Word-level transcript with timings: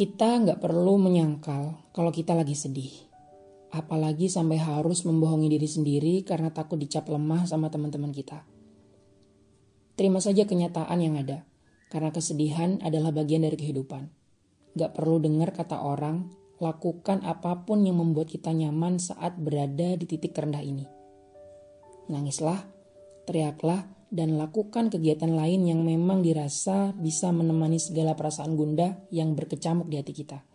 Kita 0.00 0.40
nggak 0.40 0.64
perlu 0.64 0.96
menyangkal 0.96 1.92
kalau 1.92 2.08
kita 2.08 2.32
lagi 2.32 2.56
sedih. 2.56 2.88
Apalagi 3.68 4.32
sampai 4.32 4.56
harus 4.56 5.04
membohongi 5.04 5.52
diri 5.52 5.68
sendiri 5.68 6.24
karena 6.24 6.48
takut 6.48 6.80
dicap 6.80 7.04
lemah 7.12 7.44
sama 7.44 7.68
teman-teman 7.68 8.08
kita. 8.08 8.48
Terima 10.00 10.24
saja 10.24 10.48
kenyataan 10.48 10.96
yang 11.04 11.20
ada, 11.20 11.44
karena 11.92 12.16
kesedihan 12.16 12.80
adalah 12.80 13.12
bagian 13.12 13.44
dari 13.44 13.60
kehidupan. 13.60 14.08
Gak 14.72 14.96
perlu 14.96 15.20
dengar 15.20 15.52
kata 15.52 15.84
orang, 15.84 16.32
lakukan 16.64 17.20
apa 17.20 17.68
pun 17.68 17.84
yang 17.84 18.00
membuat 18.00 18.32
kita 18.32 18.56
nyaman 18.56 18.96
saat 18.96 19.36
berada 19.36 20.00
di 20.00 20.08
titik 20.08 20.32
terendah 20.32 20.64
ini. 20.64 20.88
Nangislah, 22.08 22.56
teriaklah, 23.28 23.84
dan 24.10 24.34
lakukan 24.36 24.90
kegiatan 24.90 25.30
lain 25.30 25.70
yang 25.70 25.86
memang 25.86 26.20
dirasa 26.20 26.90
bisa 26.98 27.30
menemani 27.30 27.78
segala 27.78 28.18
perasaan 28.18 28.58
gundah 28.58 28.98
yang 29.14 29.38
berkecamuk 29.38 29.86
di 29.86 29.96
hati 30.02 30.12
kita. 30.12 30.49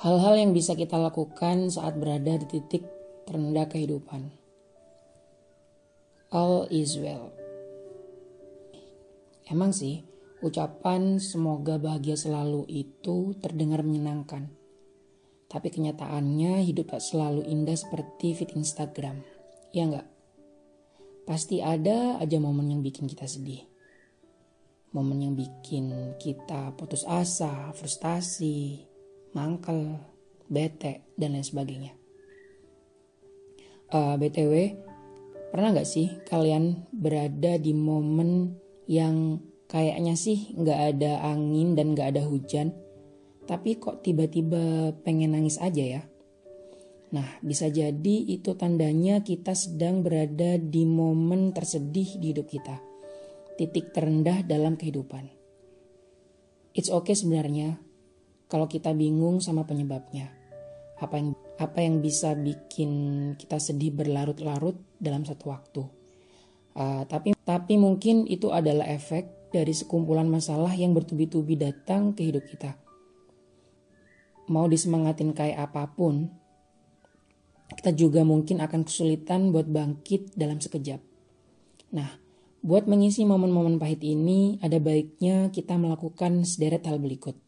Hal-hal 0.00 0.40
yang 0.40 0.56
bisa 0.56 0.72
kita 0.72 0.96
lakukan 0.96 1.68
saat 1.68 1.92
berada 2.00 2.40
di 2.40 2.48
titik 2.48 2.88
terendah 3.28 3.68
kehidupan. 3.68 4.32
All 6.32 6.64
is 6.72 6.96
well. 6.96 7.36
Emang 9.44 9.76
sih, 9.76 10.00
ucapan 10.40 11.20
semoga 11.20 11.76
bahagia 11.76 12.16
selalu 12.16 12.64
itu 12.72 13.36
terdengar 13.44 13.84
menyenangkan. 13.84 14.48
Tapi 15.52 15.68
kenyataannya 15.68 16.64
hidup 16.64 16.96
tak 16.96 17.04
selalu 17.04 17.44
indah 17.44 17.76
seperti 17.76 18.32
feed 18.32 18.56
Instagram. 18.56 19.20
Ya 19.76 19.84
enggak? 19.84 20.08
Pasti 21.28 21.60
ada 21.60 22.16
aja 22.16 22.40
momen 22.40 22.72
yang 22.72 22.80
bikin 22.80 23.04
kita 23.04 23.28
sedih. 23.28 23.68
Momen 24.96 25.28
yang 25.28 25.36
bikin 25.36 26.16
kita 26.16 26.72
putus 26.72 27.04
asa, 27.04 27.68
frustasi, 27.76 28.89
mangkel, 29.32 29.98
bete, 30.50 31.06
dan 31.14 31.36
lain 31.36 31.46
sebagainya. 31.46 31.92
Uh, 33.90 34.14
eh, 34.14 34.14
BTW, 34.18 34.52
pernah 35.50 35.74
nggak 35.74 35.88
sih 35.88 36.22
kalian 36.26 36.86
berada 36.94 37.58
di 37.58 37.74
momen 37.74 38.54
yang 38.86 39.42
kayaknya 39.70 40.14
sih 40.18 40.54
nggak 40.54 40.80
ada 40.96 41.22
angin 41.26 41.78
dan 41.78 41.94
nggak 41.94 42.14
ada 42.18 42.22
hujan, 42.26 42.74
tapi 43.46 43.78
kok 43.78 44.02
tiba-tiba 44.06 44.94
pengen 45.02 45.34
nangis 45.34 45.58
aja 45.58 45.82
ya? 45.98 46.02
Nah, 47.10 47.26
bisa 47.42 47.66
jadi 47.66 48.16
itu 48.30 48.54
tandanya 48.54 49.26
kita 49.26 49.50
sedang 49.58 50.06
berada 50.06 50.54
di 50.62 50.86
momen 50.86 51.50
tersedih 51.50 52.22
di 52.22 52.30
hidup 52.30 52.46
kita. 52.46 52.78
Titik 53.58 53.90
terendah 53.90 54.46
dalam 54.46 54.78
kehidupan. 54.78 55.26
It's 56.70 56.86
okay 56.86 57.18
sebenarnya 57.18 57.89
kalau 58.50 58.66
kita 58.66 58.90
bingung 58.90 59.38
sama 59.38 59.62
penyebabnya. 59.62 60.34
Apa 60.98 61.16
yang 61.16 61.32
apa 61.56 61.78
yang 61.80 62.02
bisa 62.02 62.36
bikin 62.36 62.90
kita 63.38 63.56
sedih 63.56 63.94
berlarut-larut 63.94 64.76
dalam 64.98 65.24
satu 65.24 65.44
waktu. 65.48 65.82
Uh, 66.74 67.06
tapi 67.08 67.32
tapi 67.46 67.78
mungkin 67.80 68.28
itu 68.28 68.52
adalah 68.52 68.84
efek 68.90 69.54
dari 69.54 69.74
sekumpulan 69.74 70.26
masalah 70.26 70.70
yang 70.74 70.92
bertubi-tubi 70.92 71.56
datang 71.56 72.12
ke 72.12 72.26
hidup 72.26 72.44
kita. 72.46 72.76
Mau 74.50 74.66
disemangatin 74.66 75.30
kayak 75.30 75.70
apa 75.70 75.86
pun, 75.94 76.26
kita 77.70 77.94
juga 77.94 78.26
mungkin 78.26 78.58
akan 78.58 78.82
kesulitan 78.82 79.54
buat 79.54 79.70
bangkit 79.70 80.34
dalam 80.34 80.58
sekejap. 80.58 80.98
Nah, 81.94 82.10
buat 82.62 82.86
mengisi 82.86 83.26
momen-momen 83.26 83.78
pahit 83.78 84.02
ini, 84.02 84.58
ada 84.62 84.78
baiknya 84.82 85.50
kita 85.54 85.78
melakukan 85.78 86.42
sederet 86.46 86.86
hal 86.86 86.98
berikut. 86.98 87.38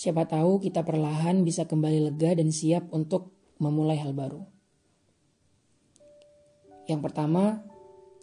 Siapa 0.00 0.24
tahu 0.24 0.64
kita 0.64 0.80
perlahan 0.80 1.44
bisa 1.44 1.68
kembali 1.68 2.08
lega 2.08 2.32
dan 2.32 2.48
siap 2.48 2.88
untuk 2.88 3.36
memulai 3.60 4.00
hal 4.00 4.16
baru. 4.16 4.40
Yang 6.88 7.00
pertama, 7.04 7.60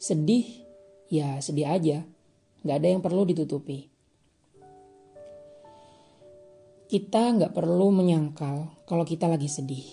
sedih, 0.02 0.66
ya 1.06 1.38
sedih 1.38 1.70
aja. 1.70 2.02
Gak 2.66 2.82
ada 2.82 2.88
yang 2.90 3.06
perlu 3.06 3.30
ditutupi. 3.30 3.94
Kita 6.90 7.38
nggak 7.38 7.54
perlu 7.54 7.94
menyangkal 7.94 8.82
kalau 8.90 9.06
kita 9.06 9.30
lagi 9.30 9.46
sedih. 9.46 9.86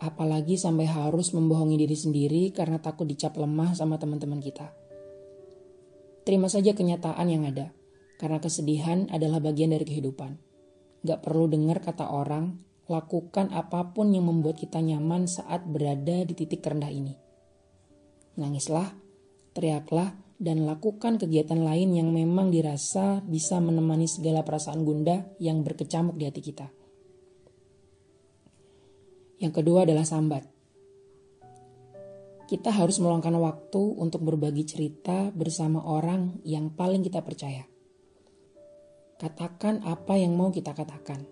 Apalagi 0.00 0.56
sampai 0.56 0.88
harus 0.88 1.36
membohongi 1.36 1.76
diri 1.76 1.92
sendiri 1.92 2.56
karena 2.56 2.80
takut 2.80 3.04
dicap 3.04 3.36
lemah 3.36 3.76
sama 3.76 4.00
teman-teman 4.00 4.40
kita. 4.40 4.72
Terima 6.24 6.48
saja 6.48 6.72
kenyataan 6.72 7.28
yang 7.28 7.44
ada, 7.44 7.68
karena 8.16 8.40
kesedihan 8.40 9.12
adalah 9.12 9.44
bagian 9.44 9.76
dari 9.76 9.84
kehidupan. 9.84 10.51
Gak 11.02 11.26
perlu 11.26 11.50
dengar 11.50 11.82
kata 11.82 12.14
orang, 12.14 12.62
lakukan 12.86 13.50
apa 13.50 13.90
pun 13.90 14.14
yang 14.14 14.30
membuat 14.30 14.58
kita 14.58 14.78
nyaman 14.78 15.26
saat 15.26 15.66
berada 15.66 16.22
di 16.22 16.34
titik 16.34 16.62
terendah 16.62 16.90
ini. 16.90 17.14
Nangislah, 18.38 18.94
teriaklah, 19.50 20.14
dan 20.42 20.66
lakukan 20.66 21.22
kegiatan 21.22 21.58
lain 21.62 21.94
yang 21.94 22.10
memang 22.10 22.50
dirasa 22.50 23.22
bisa 23.22 23.62
menemani 23.62 24.10
segala 24.10 24.42
perasaan 24.42 24.82
gundah 24.82 25.38
yang 25.38 25.62
berkecamuk 25.62 26.18
di 26.18 26.26
hati 26.26 26.42
kita. 26.42 26.66
Yang 29.38 29.52
kedua 29.62 29.86
adalah 29.86 30.06
sambat. 30.06 30.46
Kita 32.46 32.70
harus 32.70 32.98
meluangkan 32.98 33.38
waktu 33.38 33.82
untuk 33.98 34.22
berbagi 34.22 34.66
cerita 34.66 35.34
bersama 35.34 35.82
orang 35.82 36.42
yang 36.46 36.74
paling 36.74 37.02
kita 37.06 37.22
percaya. 37.22 37.71
Katakan 39.22 39.86
apa 39.86 40.18
yang 40.18 40.34
mau 40.34 40.50
kita 40.50 40.74
katakan. 40.74 41.22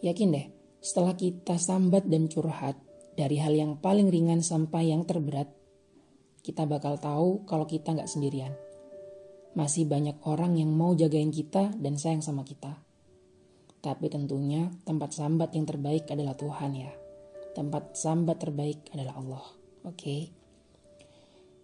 Yakin 0.00 0.32
deh, 0.32 0.46
setelah 0.80 1.12
kita 1.12 1.60
sambat 1.60 2.08
dan 2.08 2.32
curhat, 2.32 2.80
dari 3.12 3.36
hal 3.36 3.52
yang 3.52 3.76
paling 3.76 4.08
ringan 4.08 4.40
sampai 4.40 4.88
yang 4.88 5.04
terberat, 5.04 5.52
kita 6.40 6.64
bakal 6.64 6.96
tahu 6.96 7.44
kalau 7.44 7.68
kita 7.68 7.92
nggak 7.92 8.08
sendirian. 8.08 8.56
Masih 9.52 9.84
banyak 9.84 10.24
orang 10.24 10.56
yang 10.56 10.72
mau 10.72 10.96
jagain 10.96 11.28
kita 11.28 11.76
dan 11.76 12.00
sayang 12.00 12.24
sama 12.24 12.48
kita. 12.48 12.80
Tapi 13.84 14.08
tentunya 14.08 14.72
tempat 14.88 15.12
sambat 15.12 15.52
yang 15.52 15.68
terbaik 15.68 16.08
adalah 16.08 16.32
Tuhan 16.32 16.72
ya. 16.72 16.92
Tempat 17.52 17.92
sambat 17.92 18.40
terbaik 18.40 18.88
adalah 18.96 19.20
Allah. 19.20 19.44
Oke. 19.84 20.00
Okay? 20.00 20.22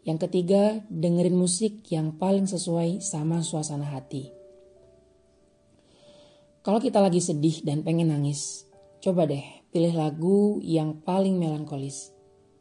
Yang 0.05 0.29
ketiga, 0.29 0.85
dengerin 0.93 1.41
musik 1.41 1.89
yang 1.89 2.21
paling 2.21 2.45
sesuai 2.45 3.01
sama 3.01 3.41
suasana 3.41 3.89
hati. 3.89 4.38
Kalau 6.69 6.85
kita 6.85 7.01
lagi 7.01 7.25
sedih 7.25 7.65
dan 7.65 7.81
pengen 7.81 8.13
nangis, 8.13 8.69
coba 9.01 9.25
deh 9.25 9.41
pilih 9.73 9.97
lagu 9.97 10.61
yang 10.61 11.01
paling 11.01 11.41
melankolis. 11.41 12.13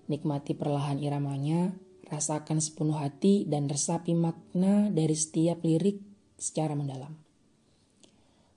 Nikmati 0.07 0.55
perlahan 0.55 0.95
iramanya, 1.03 1.75
rasakan 2.07 2.63
sepenuh 2.63 2.95
hati 2.95 3.43
dan 3.51 3.67
resapi 3.67 4.15
makna 4.15 4.87
dari 4.95 5.11
setiap 5.11 5.59
lirik 5.59 5.99
secara 6.39 6.71
mendalam. 6.71 7.19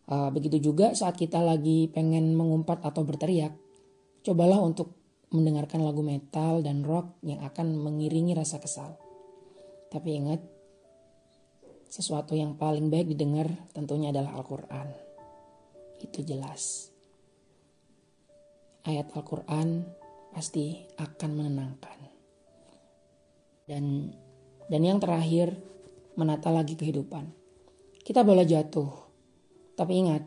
Uh, 0.06 0.30
begitu 0.30 0.70
juga 0.70 0.94
saat 0.94 1.18
kita 1.18 1.42
lagi 1.42 1.90
pengen 1.90 2.38
mengumpat 2.38 2.86
atau 2.86 3.02
berteriak, 3.02 3.50
cobalah 4.22 4.62
untuk 4.62 4.94
mendengarkan 5.34 5.82
lagu 5.82 6.06
metal 6.06 6.62
dan 6.62 6.86
rock 6.86 7.18
yang 7.26 7.42
akan 7.42 7.74
mengiringi 7.74 8.38
rasa 8.38 8.62
kesal. 8.62 8.94
Tapi 9.90 10.14
ingat, 10.14 10.46
sesuatu 11.90 12.38
yang 12.38 12.54
paling 12.54 12.86
baik 12.86 13.10
didengar 13.10 13.50
tentunya 13.74 14.14
adalah 14.14 14.38
Al-Quran 14.38 15.09
itu 16.00 16.24
jelas. 16.24 16.88
Ayat 18.88 19.12
Al-Quran 19.12 19.84
pasti 20.32 20.88
akan 20.96 21.30
menenangkan. 21.36 21.98
Dan 23.68 24.10
dan 24.70 24.82
yang 24.86 25.02
terakhir, 25.02 25.58
menata 26.14 26.48
lagi 26.48 26.78
kehidupan. 26.78 27.26
Kita 28.00 28.22
boleh 28.22 28.46
jatuh, 28.46 28.86
tapi 29.74 29.98
ingat, 30.06 30.22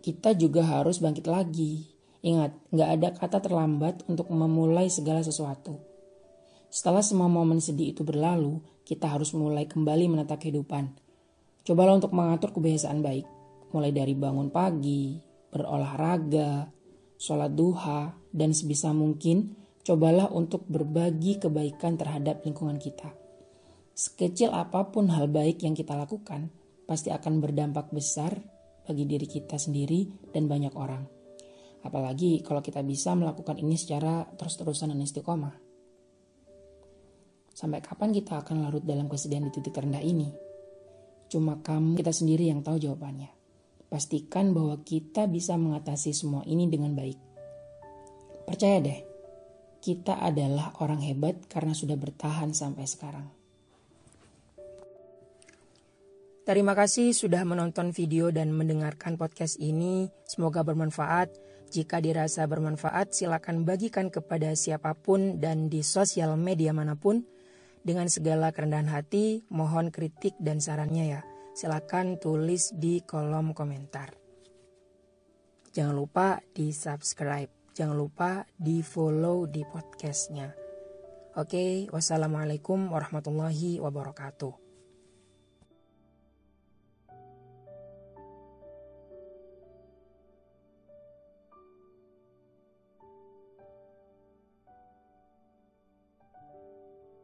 kita 0.00 0.32
juga 0.32 0.64
harus 0.64 1.04
bangkit 1.04 1.28
lagi. 1.28 1.92
Ingat, 2.24 2.56
nggak 2.72 2.90
ada 2.96 3.08
kata 3.12 3.38
terlambat 3.44 4.08
untuk 4.08 4.32
memulai 4.32 4.88
segala 4.88 5.20
sesuatu. 5.20 5.76
Setelah 6.72 7.04
semua 7.04 7.28
momen 7.28 7.60
sedih 7.60 7.92
itu 7.92 8.02
berlalu, 8.02 8.64
kita 8.88 9.12
harus 9.12 9.36
mulai 9.36 9.68
kembali 9.68 10.08
menata 10.08 10.40
kehidupan. 10.40 10.96
Cobalah 11.64 12.00
untuk 12.00 12.16
mengatur 12.16 12.56
kebiasaan 12.56 13.04
baik 13.04 13.33
mulai 13.74 13.90
dari 13.90 14.14
bangun 14.14 14.54
pagi, 14.54 15.18
berolahraga, 15.50 16.70
sholat 17.18 17.50
duha, 17.50 18.14
dan 18.30 18.54
sebisa 18.54 18.94
mungkin 18.94 19.58
cobalah 19.82 20.30
untuk 20.30 20.62
berbagi 20.70 21.42
kebaikan 21.42 21.98
terhadap 21.98 22.46
lingkungan 22.46 22.78
kita. 22.78 23.10
Sekecil 23.94 24.54
apa 24.54 24.94
pun 24.94 25.10
hal 25.10 25.26
baik 25.26 25.66
yang 25.66 25.74
kita 25.74 25.98
lakukan, 25.98 26.54
pasti 26.86 27.10
akan 27.10 27.42
berdampak 27.42 27.90
besar 27.90 28.38
bagi 28.86 29.04
diri 29.10 29.26
kita 29.26 29.58
sendiri 29.58 30.30
dan 30.30 30.46
banyak 30.46 30.74
orang. 30.78 31.02
Apalagi 31.84 32.40
kalau 32.40 32.64
kita 32.64 32.80
bisa 32.80 33.12
melakukan 33.12 33.60
ini 33.60 33.76
secara 33.76 34.24
terus-terusan 34.24 34.94
dan 34.94 35.04
istiqomah. 35.04 35.54
Sampai 37.54 37.78
kapan 37.84 38.10
kita 38.10 38.42
akan 38.42 38.66
larut 38.66 38.82
dalam 38.82 39.06
kesedihan 39.06 39.46
di 39.46 39.52
titik 39.54 39.70
terendah 39.76 40.02
ini? 40.02 40.26
Cuma 41.30 41.60
kamu 41.62 41.94
kita 41.94 42.10
sendiri 42.10 42.50
yang 42.50 42.66
tahu 42.66 42.82
jawabannya. 42.82 43.43
Pastikan 43.94 44.50
bahwa 44.50 44.82
kita 44.82 45.30
bisa 45.30 45.54
mengatasi 45.54 46.10
semua 46.10 46.42
ini 46.50 46.66
dengan 46.66 46.98
baik. 46.98 47.14
Percaya 48.42 48.82
deh, 48.82 49.00
kita 49.78 50.18
adalah 50.18 50.74
orang 50.82 50.98
hebat 50.98 51.46
karena 51.46 51.70
sudah 51.78 51.94
bertahan 51.94 52.50
sampai 52.50 52.90
sekarang. 52.90 53.30
Terima 56.42 56.74
kasih 56.74 57.14
sudah 57.14 57.46
menonton 57.46 57.94
video 57.94 58.34
dan 58.34 58.50
mendengarkan 58.50 59.14
podcast 59.14 59.62
ini. 59.62 60.10
Semoga 60.26 60.66
bermanfaat. 60.66 61.30
Jika 61.70 62.02
dirasa 62.02 62.50
bermanfaat, 62.50 63.14
silakan 63.14 63.62
bagikan 63.62 64.10
kepada 64.10 64.58
siapa 64.58 64.98
pun 64.98 65.38
dan 65.38 65.70
di 65.70 65.86
sosial 65.86 66.34
media 66.34 66.74
mana 66.74 66.98
pun. 66.98 67.22
Dengan 67.86 68.10
segala 68.10 68.50
kerendahan 68.50 68.90
hati, 68.90 69.46
mohon 69.54 69.94
kritik 69.94 70.34
dan 70.42 70.58
sarannya 70.58 71.14
ya 71.14 71.33
silakan 71.54 72.18
tulis 72.18 72.74
di 72.74 72.98
kolom 73.06 73.54
komentar. 73.54 74.10
Jangan 75.70 75.94
lupa 75.94 76.42
di 76.50 76.74
subscribe, 76.74 77.70
jangan 77.74 77.94
lupa 77.94 78.42
di 78.54 78.82
follow 78.82 79.46
di 79.46 79.62
podcastnya. 79.62 80.50
Oke, 81.34 81.90
wassalamualaikum 81.90 82.90
warahmatullahi 82.90 83.82
wabarakatuh. 83.82 84.63